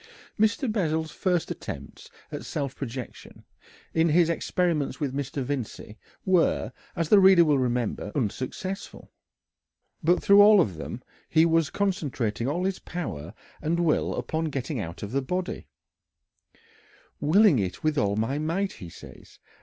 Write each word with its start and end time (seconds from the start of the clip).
Mr. 0.39 0.67
Bessel's 0.71 1.11
first 1.11 1.51
attempts 1.51 2.09
at 2.31 2.43
self 2.43 2.75
projection, 2.75 3.43
in 3.93 4.09
his 4.09 4.31
experiments 4.31 4.99
with 4.99 5.13
Mr. 5.13 5.43
Vincey, 5.43 5.99
were, 6.25 6.73
as 6.95 7.09
the 7.09 7.19
reader 7.19 7.45
will 7.45 7.59
remember, 7.59 8.11
unsuccessful. 8.15 9.11
But 10.03 10.23
through 10.23 10.41
all 10.41 10.59
of 10.59 10.77
them 10.77 11.03
he 11.29 11.45
was 11.45 11.69
concentrating 11.69 12.47
all 12.47 12.63
his 12.65 12.79
power 12.79 13.35
and 13.61 13.79
will 13.81 14.15
upon 14.15 14.45
getting 14.45 14.79
out 14.79 15.03
of 15.03 15.11
the 15.11 15.21
body 15.21 15.67
"willing 17.19 17.59
it 17.59 17.83
with 17.83 17.95
all 17.95 18.15
my 18.15 18.39
might," 18.39 18.71
he 18.73 18.89
says. 18.89 19.37